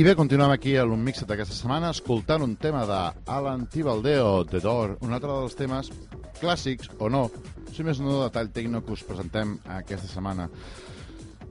Bé, 0.05 0.13
continuem 0.13 0.51
aquí 0.53 0.75
a 0.77 0.83
l'Unmixet 0.85 1.25
d'aquesta 1.31 1.55
setmana 1.57 1.89
escoltant 1.95 2.43
un 2.45 2.51
tema 2.61 2.83
de 2.85 2.97
Alan 3.33 3.63
Tibaldeo, 3.73 4.43
The 4.45 4.61
Door, 4.61 4.91
un 5.01 5.17
altre 5.17 5.31
dels 5.33 5.57
temes 5.57 5.89
clàssics, 6.43 6.91
o 7.01 7.09
no, 7.09 7.23
si 7.73 7.87
més 7.89 8.03
no, 8.05 8.19
de 8.21 8.27
tall 8.35 8.51
tecno 8.53 8.83
que 8.85 8.93
us 8.93 9.05
presentem 9.09 9.55
aquesta 9.79 10.11
setmana. 10.11 10.51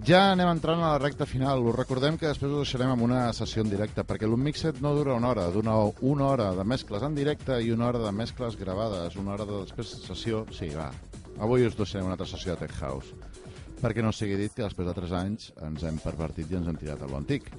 Ja 0.05 0.21
anem 0.35 0.51
entrant 0.51 0.83
a 0.83 0.91
la 0.91 1.01
recta 1.01 1.25
final. 1.25 1.65
Us 1.65 1.79
recordem 1.79 2.19
que 2.21 2.29
després 2.29 2.53
us 2.53 2.61
deixarem 2.67 2.93
amb 2.93 3.07
una 3.07 3.25
sessió 3.33 3.65
en 3.65 3.73
directe, 3.73 4.05
perquè 4.05 4.29
l'Unmixet 4.29 4.83
no 4.85 4.93
dura 4.99 5.17
una 5.17 5.33
hora, 5.33 5.49
dura 5.49 5.79
una 6.13 6.29
hora 6.29 6.51
de 6.53 6.69
mescles 6.75 7.09
en 7.09 7.17
directe 7.17 7.57
i 7.57 7.73
una 7.73 7.89
hora 7.89 8.05
de 8.05 8.13
mescles 8.13 8.59
gravades, 8.61 9.17
una 9.17 9.33
hora 9.33 9.49
de 9.49 9.63
després 9.63 9.97
sessió... 10.05 10.45
Sí, 10.53 10.69
va. 10.77 10.91
Avui 11.41 11.65
us 11.65 11.73
deixarem 11.73 12.05
una 12.05 12.19
altra 12.19 12.29
sessió 12.29 12.53
de 12.53 12.67
Tech 12.67 12.77
House 12.85 13.17
perquè 13.83 14.03
no 14.03 14.13
sigui 14.15 14.37
dit 14.39 14.53
que 14.55 14.63
després 14.63 14.87
de 14.87 14.95
3 14.95 15.13
anys 15.19 15.49
ens 15.67 15.83
hem 15.83 15.97
pervertit 15.99 16.51
i 16.51 16.55
ens 16.59 16.69
hem 16.71 16.79
tirat 16.79 17.03
a 17.03 17.09
lo 17.11 17.19
antic. 17.19 17.49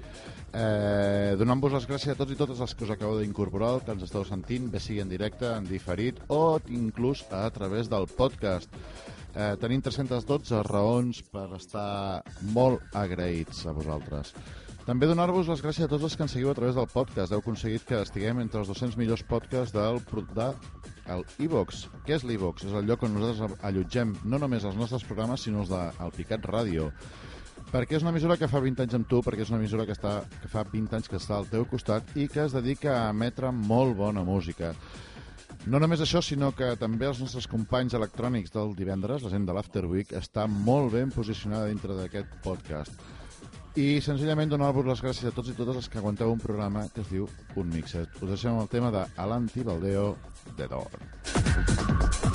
Eh, 0.57 1.35
Donant-vos 1.37 1.75
les 1.77 1.89
gràcies 1.91 2.15
a 2.15 2.19
tots 2.19 2.33
i 2.33 2.39
totes 2.41 2.63
els 2.65 2.73
que 2.73 2.87
us 2.87 2.95
acabeu 2.95 3.21
d'incorporar, 3.21 3.75
que 3.85 3.93
ens 3.93 4.07
esteu 4.07 4.25
sentint, 4.25 4.71
bé 4.73 4.81
sigui 4.81 5.03
en 5.05 5.13
directe, 5.13 5.51
en 5.53 5.69
diferit 5.69 6.23
o 6.33 6.57
inclús 6.73 7.27
a 7.31 7.45
través 7.53 7.93
del 7.93 8.09
podcast. 8.09 8.73
Eh, 9.35 9.55
tenim 9.61 9.83
312 9.83 10.63
raons 10.71 11.21
per 11.35 11.49
estar 11.59 12.23
molt 12.55 12.81
agraïts 12.97 13.67
a 13.67 13.75
vosaltres. 13.77 14.33
També 14.85 15.09
donar-vos 15.09 15.49
les 15.49 15.63
gràcies 15.65 15.87
a 15.87 15.91
tots 15.91 16.05
els 16.07 16.15
que 16.17 16.27
ens 16.27 16.35
seguiu 16.37 16.51
a 16.53 16.57
través 16.57 16.77
del 16.77 16.89
podcast. 16.93 17.33
Heu 17.33 17.41
aconseguit 17.41 17.85
que 17.89 18.03
estiguem 18.05 18.43
entre 18.43 18.61
els 18.61 18.69
200 18.69 18.99
millors 19.01 19.25
podcasts 19.27 19.73
del, 19.75 20.01
de 20.37 20.49
el 21.13 21.25
iVox. 21.45 21.87
Què 22.07 22.17
és 22.17 22.25
l'iVox? 22.27 22.67
És 22.69 22.75
el 22.77 22.89
lloc 22.89 23.05
on 23.07 23.15
nosaltres 23.17 23.59
allotgem 23.67 24.15
no 24.25 24.41
només 24.41 24.65
els 24.65 24.77
nostres 24.79 25.05
programes, 25.07 25.45
sinó 25.45 25.65
els 25.65 25.73
del 25.73 26.13
Picat 26.17 26.47
Ràdio. 26.49 26.91
Perquè 27.73 27.97
és 27.99 28.05
una 28.05 28.13
emissora 28.15 28.37
que 28.39 28.49
fa 28.51 28.61
20 28.63 28.85
anys 28.85 28.95
amb 28.99 29.09
tu, 29.11 29.21
perquè 29.25 29.43
és 29.43 29.51
una 29.51 29.59
emissora 29.59 29.87
que, 29.89 29.97
està, 29.97 30.21
que 30.43 30.51
fa 30.51 30.63
20 30.71 30.99
anys 30.99 31.11
que 31.11 31.19
està 31.19 31.39
al 31.39 31.49
teu 31.51 31.67
costat 31.67 32.15
i 32.15 32.29
que 32.31 32.45
es 32.45 32.55
dedica 32.55 33.01
a 33.01 33.11
emetre 33.15 33.51
molt 33.55 33.97
bona 33.99 34.23
música. 34.27 34.75
No 35.67 35.81
només 35.81 36.03
això, 36.05 36.21
sinó 36.23 36.53
que 36.53 36.75
també 36.77 37.09
els 37.09 37.23
nostres 37.25 37.49
companys 37.49 37.97
electrònics 37.97 38.53
del 38.53 38.75
divendres, 38.77 39.25
la 39.25 39.33
gent 39.33 39.49
de 39.49 39.57
l'After 39.57 39.87
Week, 39.89 40.13
està 40.13 40.47
molt 40.47 40.93
ben 40.93 41.13
posicionada 41.15 41.71
dintre 41.73 41.97
d'aquest 41.97 42.37
podcast. 42.45 43.14
I 43.75 43.99
senzillament 43.99 44.53
donar-vos 44.53 44.87
les 44.87 45.01
gràcies 45.03 45.27
a 45.27 45.33
tots 45.35 45.51
i 45.51 45.55
totes 45.59 45.81
els 45.81 45.89
que 45.91 45.99
aguanteu 45.99 46.31
un 46.31 46.39
programa 46.39 46.85
que 46.95 47.03
es 47.03 47.11
diu 47.11 47.27
Un 47.59 47.75
Mixet. 47.75 48.23
Us 48.23 48.31
deixem 48.37 48.61
el 48.61 48.71
tema 48.71 48.93
de 48.95 49.03
Alan 49.25 49.51
Tibaldeo, 49.51 50.15
The 50.55 50.71
Door. 50.71 52.34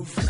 Move? 0.00 0.29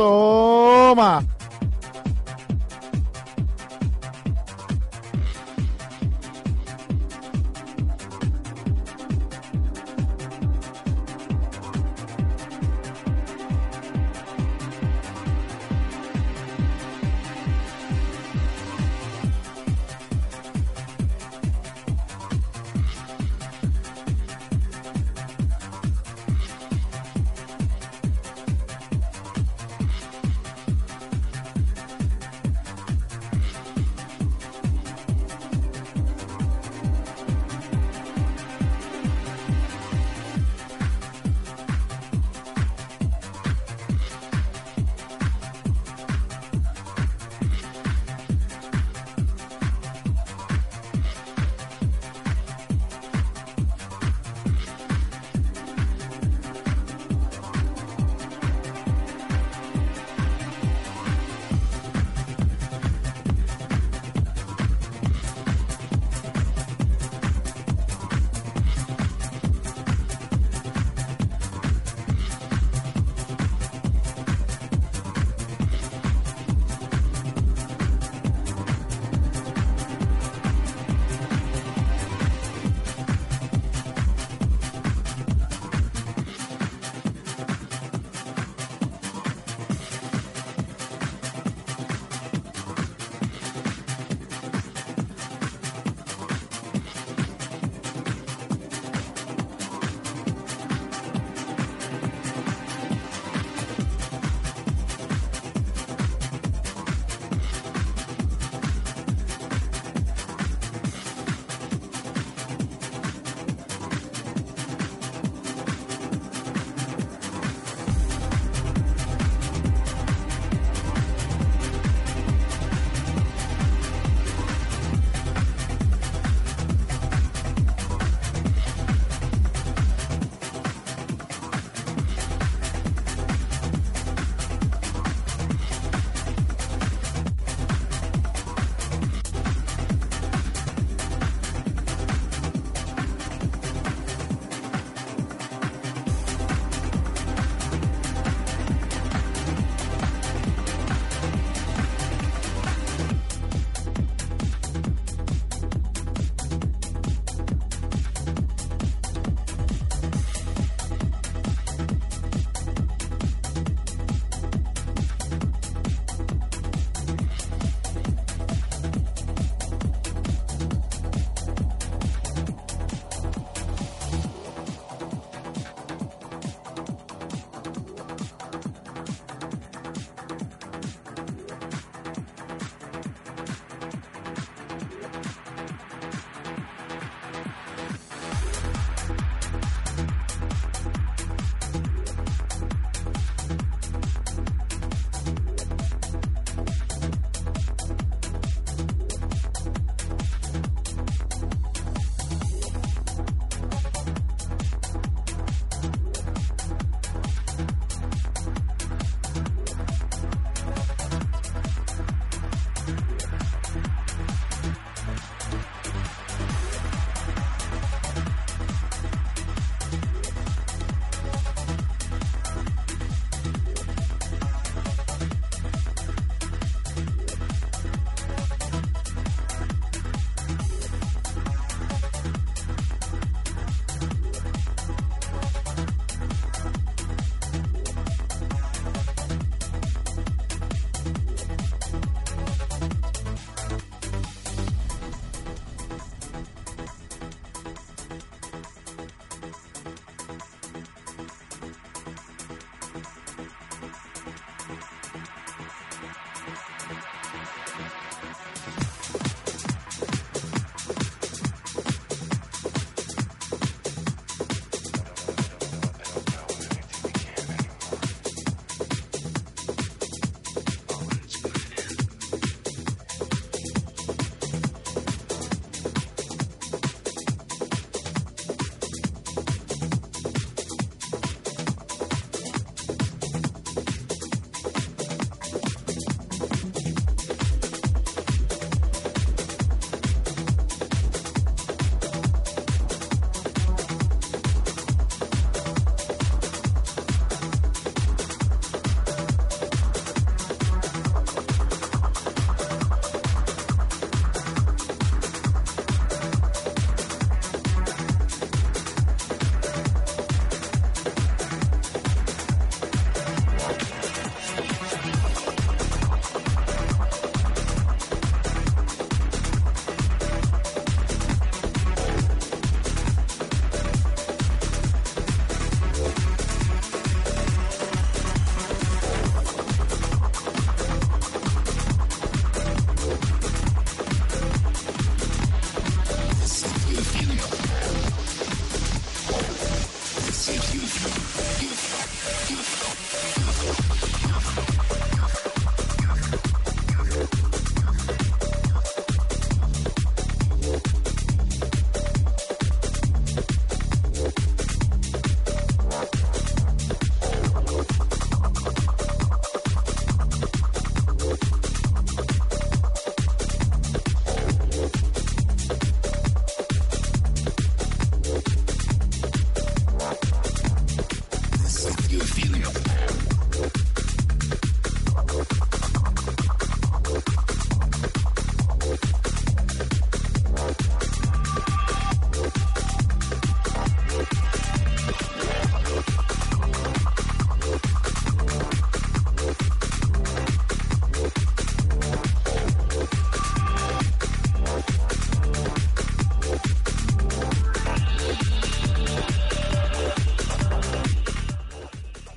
Toma! 0.00 1.22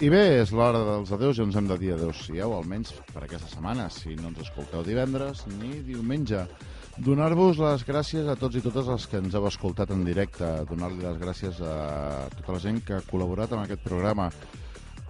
I 0.04 0.10
bé, 0.12 0.42
és 0.42 0.50
l'hora 0.52 0.82
dels 0.84 1.14
adeus 1.16 1.38
i 1.40 1.44
ens 1.46 1.56
hem 1.56 1.68
de 1.70 1.78
dir 1.80 1.94
adeu-siau, 1.94 2.58
almenys 2.58 2.90
per 3.14 3.22
aquesta 3.24 3.48
setmana, 3.48 3.86
si 3.88 4.18
no 4.18 4.34
ens 4.34 4.42
escolteu 4.44 4.82
divendres 4.84 5.46
ni 5.54 5.78
diumenge. 5.88 6.42
Donar-vos 7.06 7.62
les 7.62 7.86
gràcies 7.88 8.28
a 8.28 8.36
tots 8.36 8.60
i 8.60 8.64
totes 8.66 8.90
els 8.92 9.06
que 9.08 9.22
ens 9.24 9.38
heu 9.40 9.48
escoltat 9.48 9.94
en 9.96 10.04
directe, 10.04 10.50
donar-li 10.68 11.00
les 11.06 11.22
gràcies 11.22 11.64
a 11.64 11.78
tota 12.36 12.58
la 12.58 12.62
gent 12.66 12.84
que 12.84 12.98
ha 12.98 13.08
col·laborat 13.08 13.56
en 13.56 13.64
aquest 13.64 13.88
programa, 13.88 14.28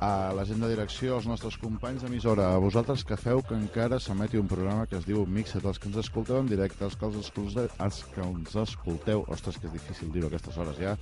a 0.04 0.30
la 0.38 0.46
gent 0.46 0.62
de 0.62 0.70
direcció, 0.70 1.18
als 1.18 1.26
nostres 1.26 1.58
companys 1.58 2.06
d'emissora, 2.06 2.52
a 2.54 2.62
vosaltres 2.62 3.02
que 3.08 3.18
feu 3.18 3.42
que 3.42 3.58
encara 3.58 3.98
s'emeti 3.98 4.38
un 4.38 4.50
programa 4.52 4.86
que 4.86 5.00
es 5.00 5.08
diu 5.10 5.26
Mixet, 5.26 5.66
els 5.66 5.82
que 5.82 5.90
ens 5.90 6.02
escolteu 6.04 6.38
en 6.44 6.54
directe, 6.54 6.86
els 6.86 7.00
que, 7.00 7.10
els 7.10 7.18
escolteu, 7.24 7.70
els 7.82 8.04
que 8.14 8.28
ens 8.30 8.58
escolteu, 8.68 9.26
ostres, 9.26 9.58
que 9.58 9.72
és 9.72 9.78
difícil 9.80 10.14
dir-ho 10.14 10.30
aquestes 10.30 10.60
hores 10.60 10.78
ja, 10.78 10.98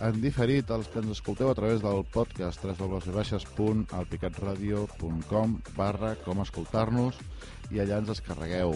en 0.00 0.20
diferit, 0.22 0.70
els 0.70 0.88
que 0.88 0.98
ens 1.02 1.10
escolteu 1.16 1.50
a 1.50 1.54
través 1.58 1.82
del 1.82 2.04
podcast 2.14 2.64
www.alpicatradio.com 2.64 5.60
barra 5.76 6.16
com 6.24 6.40
escoltar-nos 6.42 7.14
i 7.70 7.80
allà 7.82 7.98
ens 8.00 8.08
descarregueu. 8.14 8.70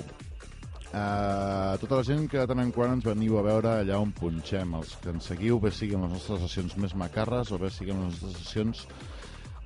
Uh, 0.96 1.74
tota 1.82 1.98
la 1.98 2.06
gent 2.06 2.24
que 2.30 2.38
de 2.38 2.46
tant 2.48 2.62
en 2.62 2.70
quant 2.72 2.92
ens 2.94 3.04
veniu 3.04 3.34
a 3.36 3.44
veure 3.44 3.68
allà 3.82 3.96
on 4.00 4.12
punxem, 4.16 4.68
els 4.78 4.90
que 5.02 5.10
ens 5.12 5.24
seguiu, 5.28 5.58
bé 5.60 5.70
siguin 5.74 6.00
les 6.06 6.12
nostres 6.14 6.40
sessions 6.46 6.72
més 6.80 6.92
macarres 6.96 7.52
o 7.52 7.58
bé 7.60 7.68
siguin 7.74 7.98
les 8.04 8.12
nostres 8.14 8.34
sessions 8.40 8.76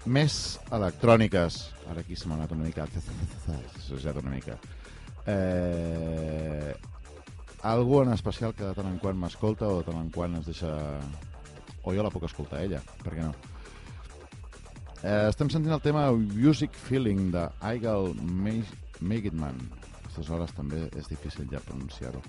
més 0.06 0.58
electròniques. 0.72 1.74
Ara 1.92 2.00
aquí 2.00 2.16
se 2.16 2.28
m'ha 2.28 2.36
anat 2.40 2.52
una 2.56 2.64
mica... 2.64 2.86
S'ha 3.86 4.12
una 4.16 4.32
mica. 4.32 4.56
Eh, 5.26 6.74
algú 7.62 8.02
en 8.02 8.12
especial 8.14 8.54
que 8.54 8.64
de 8.64 8.74
tant 8.74 8.88
en 8.88 8.98
quant 8.98 9.18
m'escolta 9.20 9.68
o 9.68 9.80
de 9.80 9.90
tant 9.90 10.00
en 10.00 10.08
quant 10.14 10.40
ens 10.40 10.48
deixa... 10.48 10.72
O 11.84 11.94
jo 11.96 12.04
la 12.04 12.12
puc 12.12 12.26
escoltar 12.28 12.64
ella, 12.64 12.82
per 13.04 13.14
què 13.14 13.24
no? 13.24 13.32
Eh, 15.00 15.30
estem 15.30 15.48
sentint 15.48 15.72
el 15.72 15.80
tema 15.80 16.10
Music 16.12 16.74
Feeling 16.76 17.30
de 17.32 17.46
Aigal 17.64 18.10
Magidman. 18.20 19.56
A 19.56 20.02
aquestes 20.02 20.28
hores 20.28 20.52
també 20.52 20.82
és 20.98 21.08
difícil 21.08 21.48
ja 21.48 21.62
pronunciar-ho. 21.64 22.20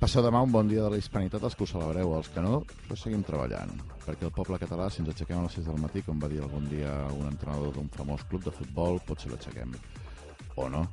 Passeu 0.00 0.24
demà 0.24 0.40
un 0.40 0.50
bon 0.50 0.66
dia 0.66 0.80
de 0.80 0.90
la 0.94 0.98
hispanitat 0.98 1.42
als 1.44 1.54
que 1.54 1.66
ho 1.66 1.68
celebreu, 1.68 2.14
els 2.16 2.30
que 2.32 2.40
no, 2.40 2.62
pues 2.88 3.02
seguim 3.04 3.22
treballant. 3.22 3.74
Perquè 4.06 4.24
el 4.26 4.32
poble 4.32 4.58
català, 4.58 4.88
si 4.88 5.02
ens 5.02 5.10
aixequem 5.12 5.38
a 5.38 5.44
les 5.44 5.58
6 5.58 5.68
del 5.68 5.82
matí, 5.82 6.00
com 6.06 6.18
va 6.22 6.30
dir 6.32 6.40
algun 6.40 6.66
dia 6.72 6.94
un 7.12 7.28
entrenador 7.28 7.74
d'un 7.76 7.90
famós 7.92 8.24
club 8.30 8.46
de 8.46 8.54
futbol, 8.56 8.96
potser 9.06 9.30
l'aixequem. 9.30 9.76
O 10.56 10.70
no. 10.72 10.86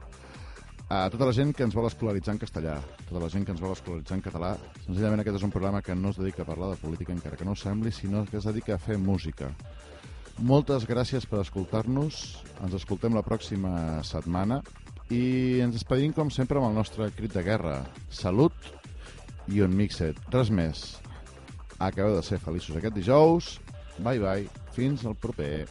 A 0.90 1.10
tota 1.12 1.26
la 1.28 1.34
gent 1.36 1.50
que 1.52 1.66
ens 1.68 1.76
vol 1.76 1.86
escolaritzar 1.90 2.32
en 2.38 2.40
castellà, 2.40 2.78
tota 3.10 3.20
la 3.20 3.28
gent 3.28 3.44
que 3.44 3.52
ens 3.52 3.60
vol 3.60 3.74
escolaritzar 3.76 4.16
en 4.16 4.22
català, 4.24 4.54
senzillament 4.86 5.20
aquest 5.20 5.36
és 5.42 5.44
un 5.44 5.52
programa 5.52 5.82
que 5.84 5.96
no 6.00 6.14
es 6.14 6.20
dedica 6.20 6.46
a 6.46 6.48
parlar 6.48 6.70
de 6.72 6.80
política, 6.80 7.12
encara 7.12 7.36
que 7.36 7.48
no 7.48 7.58
sembli, 7.60 7.92
sinó 7.92 8.24
que 8.30 8.40
es 8.40 8.48
dedica 8.48 8.78
a 8.78 8.80
fer 8.80 8.96
música. 8.96 9.52
Moltes 10.38 10.86
gràcies 10.88 11.26
per 11.28 11.42
escoltar-nos. 11.42 12.22
Ens 12.64 12.76
escoltem 12.78 13.16
la 13.18 13.26
pròxima 13.26 14.04
setmana 14.08 14.62
i 15.10 15.60
ens 15.66 15.76
despedim, 15.76 16.14
com 16.16 16.32
sempre, 16.32 16.62
amb 16.62 16.70
el 16.70 16.78
nostre 16.78 17.10
crit 17.18 17.36
de 17.36 17.44
guerra. 17.44 17.82
Salut 18.08 18.54
i 19.52 19.60
un 19.66 19.76
mixet. 19.76 20.22
Res 20.32 20.54
més. 20.54 21.02
Acabeu 21.80 22.16
de 22.16 22.24
ser 22.24 22.40
feliços 22.40 22.80
aquest 22.80 22.96
dijous. 22.96 23.58
Bye, 23.98 24.22
bye. 24.24 24.48
Fins 24.78 25.04
al 25.10 25.18
proper. 25.20 25.66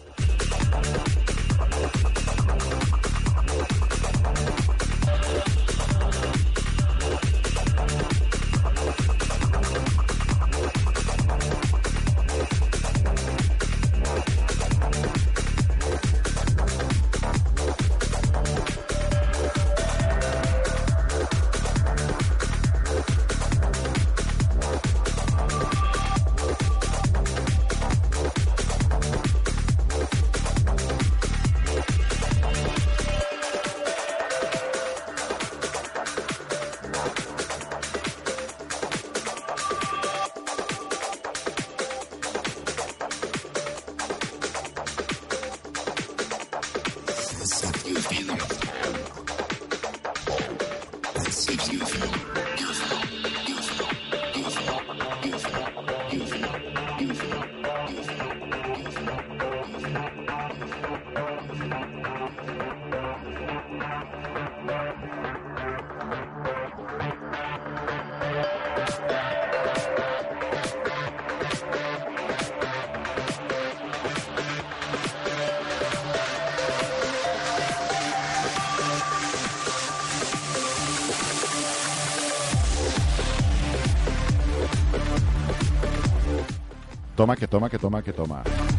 Toma, 87.27 87.35
que 87.35 87.49
toma, 87.49 87.68
que 87.68 87.77
toma, 87.77 88.03
que 88.03 88.12
toma. 88.12 88.76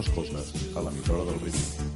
no 0.00 0.14
coses 0.14 0.52
a 0.74 0.80
l'emissora 0.80 1.24
del 1.24 1.40
ritme. 1.44 1.89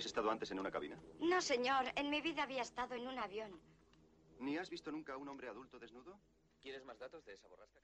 habías 0.00 0.06
estado 0.06 0.30
antes 0.30 0.50
en 0.50 0.58
una 0.58 0.70
cabina? 0.70 0.98
No, 1.20 1.42
señor. 1.42 1.84
En 1.94 2.08
mi 2.08 2.22
vida 2.22 2.44
había 2.44 2.62
estado 2.62 2.94
en 2.94 3.06
un 3.06 3.18
avión. 3.18 3.60
¿Ni 4.38 4.56
has 4.56 4.70
visto 4.70 4.90
nunca 4.90 5.12
a 5.12 5.18
un 5.18 5.28
hombre 5.28 5.46
adulto 5.46 5.78
desnudo? 5.78 6.18
¿Quieres 6.62 6.86
más 6.86 6.98
datos 6.98 7.22
de 7.26 7.34
esa 7.34 7.46
borrasca? 7.48 7.80